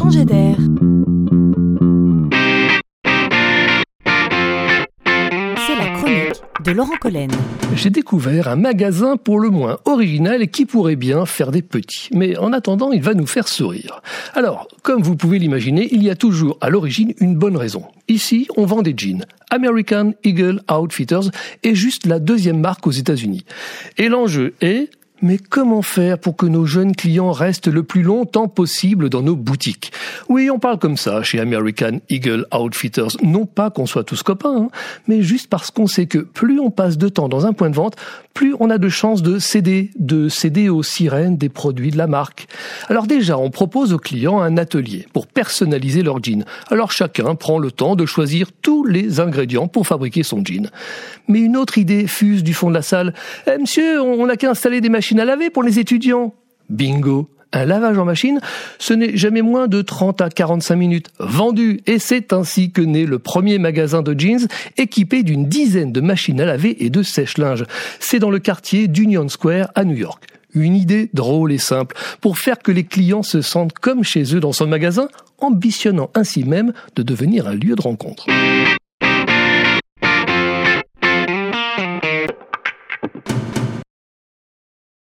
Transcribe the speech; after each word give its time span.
changer 0.00 0.24
d'air. 0.24 0.56
C'est 5.66 5.76
la 5.76 5.88
chronique 5.94 6.42
de 6.64 6.72
Laurent 6.72 6.96
Collen. 6.98 7.30
J'ai 7.76 7.90
découvert 7.90 8.48
un 8.48 8.56
magasin 8.56 9.18
pour 9.18 9.40
le 9.40 9.50
moins 9.50 9.78
original 9.84 10.48
qui 10.48 10.64
pourrait 10.64 10.96
bien 10.96 11.26
faire 11.26 11.50
des 11.50 11.60
petits. 11.60 12.08
Mais 12.12 12.38
en 12.38 12.54
attendant, 12.54 12.92
il 12.92 13.02
va 13.02 13.12
nous 13.12 13.26
faire 13.26 13.46
sourire. 13.46 14.00
Alors, 14.32 14.68
comme 14.82 15.02
vous 15.02 15.16
pouvez 15.16 15.38
l'imaginer, 15.38 15.88
il 15.92 16.02
y 16.02 16.08
a 16.08 16.16
toujours 16.16 16.56
à 16.62 16.70
l'origine 16.70 17.12
une 17.18 17.36
bonne 17.36 17.58
raison. 17.58 17.84
Ici, 18.08 18.48
on 18.56 18.64
vend 18.64 18.80
des 18.80 18.94
jeans. 18.96 19.26
American 19.50 20.12
Eagle 20.24 20.62
Outfitters 20.70 21.30
est 21.62 21.74
juste 21.74 22.06
la 22.06 22.20
deuxième 22.20 22.60
marque 22.60 22.86
aux 22.86 22.90
États-Unis. 22.90 23.44
Et 23.98 24.08
l'enjeu 24.08 24.54
est 24.62 24.88
mais 25.22 25.38
comment 25.38 25.82
faire 25.82 26.18
pour 26.18 26.36
que 26.36 26.46
nos 26.46 26.66
jeunes 26.66 26.94
clients 26.94 27.32
restent 27.32 27.68
le 27.68 27.82
plus 27.82 28.02
longtemps 28.02 28.48
possible 28.48 29.08
dans 29.08 29.22
nos 29.22 29.36
boutiques? 29.36 29.92
Oui, 30.28 30.50
on 30.50 30.58
parle 30.58 30.78
comme 30.78 30.96
ça 30.96 31.22
chez 31.22 31.40
American 31.40 32.00
Eagle 32.08 32.46
Outfitters. 32.54 33.16
Non 33.22 33.46
pas 33.46 33.70
qu'on 33.70 33.86
soit 33.86 34.04
tous 34.04 34.22
copains, 34.22 34.56
hein, 34.56 34.68
mais 35.08 35.22
juste 35.22 35.48
parce 35.48 35.70
qu'on 35.70 35.86
sait 35.86 36.06
que 36.06 36.18
plus 36.18 36.60
on 36.60 36.70
passe 36.70 36.98
de 36.98 37.08
temps 37.08 37.28
dans 37.28 37.46
un 37.46 37.52
point 37.52 37.70
de 37.70 37.76
vente, 37.76 37.96
plus 38.34 38.54
on 38.60 38.70
a 38.70 38.78
de 38.78 38.88
chances 38.88 39.22
de 39.22 39.38
céder, 39.38 39.90
de 39.98 40.28
céder 40.28 40.68
aux 40.68 40.82
sirènes 40.82 41.36
des 41.36 41.48
produits 41.48 41.90
de 41.90 41.98
la 41.98 42.06
marque. 42.06 42.46
Alors 42.88 43.06
déjà, 43.06 43.36
on 43.36 43.50
propose 43.50 43.92
aux 43.92 43.98
clients 43.98 44.40
un 44.40 44.56
atelier 44.56 45.06
pour 45.12 45.26
personnaliser 45.26 46.02
leur 46.02 46.22
jean. 46.22 46.44
Alors 46.70 46.92
chacun 46.92 47.34
prend 47.34 47.58
le 47.58 47.70
temps 47.70 47.96
de 47.96 48.06
choisir 48.06 48.52
tous 48.52 48.84
les 48.84 49.20
ingrédients 49.20 49.68
pour 49.68 49.86
fabriquer 49.86 50.22
son 50.22 50.44
jean. 50.44 50.70
Mais 51.28 51.40
une 51.40 51.56
autre 51.56 51.78
idée 51.78 52.06
fuse 52.06 52.42
du 52.42 52.54
fond 52.54 52.70
de 52.70 52.74
la 52.74 52.82
salle. 52.82 53.14
Eh, 53.46 53.58
monsieur, 53.58 54.00
on 54.00 54.26
n'a 54.26 54.36
qu'à 54.36 54.50
installer 54.50 54.80
des 54.80 54.88
machines 54.88 55.09
à 55.18 55.24
laver 55.24 55.50
pour 55.50 55.62
les 55.62 55.78
étudiants. 55.78 56.34
Bingo 56.68 57.28
un 57.52 57.64
lavage 57.64 57.98
en 57.98 58.04
machine, 58.04 58.40
ce 58.78 58.94
n'est 58.94 59.16
jamais 59.16 59.42
moins 59.42 59.66
de 59.66 59.82
30 59.82 60.20
à 60.20 60.28
45 60.28 60.76
minutes 60.76 61.08
vendu 61.18 61.80
et 61.86 61.98
c'est 61.98 62.32
ainsi 62.32 62.70
que 62.70 62.80
naît 62.80 63.06
le 63.06 63.18
premier 63.18 63.58
magasin 63.58 64.02
de 64.02 64.18
jeans 64.18 64.46
équipé 64.76 65.22
d'une 65.22 65.46
dizaine 65.46 65.92
de 65.92 66.00
machines 66.00 66.40
à 66.40 66.44
laver 66.44 66.84
et 66.84 66.90
de 66.90 67.02
sèche-linge. 67.02 67.64
C'est 67.98 68.20
dans 68.20 68.30
le 68.30 68.38
quartier 68.38 68.86
d'Union 68.86 69.28
Square 69.28 69.70
à 69.74 69.84
New 69.84 69.96
York. 69.96 70.24
Une 70.54 70.74
idée 70.74 71.10
drôle 71.14 71.52
et 71.52 71.58
simple 71.58 71.96
pour 72.20 72.38
faire 72.38 72.58
que 72.58 72.72
les 72.72 72.84
clients 72.84 73.22
se 73.22 73.40
sentent 73.40 73.72
comme 73.72 74.02
chez 74.02 74.34
eux 74.34 74.40
dans 74.40 74.52
son 74.52 74.66
magasin, 74.66 75.08
ambitionnant 75.38 76.10
ainsi 76.14 76.44
même 76.44 76.72
de 76.96 77.02
devenir 77.02 77.46
un 77.46 77.54
lieu 77.54 77.74
de 77.76 77.82
rencontre. 77.82 78.26